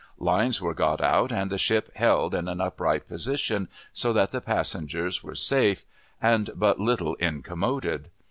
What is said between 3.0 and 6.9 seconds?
position, so that the passengers were safe, and but